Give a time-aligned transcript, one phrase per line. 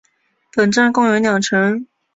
[0.53, 1.85] 本站共有两层。